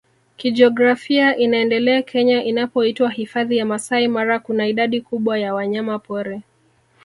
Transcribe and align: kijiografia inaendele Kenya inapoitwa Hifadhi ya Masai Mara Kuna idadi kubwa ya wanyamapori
kijiografia 0.37 1.37
inaendele 1.37 2.03
Kenya 2.03 2.43
inapoitwa 2.43 3.09
Hifadhi 3.09 3.57
ya 3.57 3.65
Masai 3.65 4.07
Mara 4.07 4.39
Kuna 4.39 4.67
idadi 4.67 5.01
kubwa 5.01 5.39
ya 5.39 5.53
wanyamapori 5.53 6.41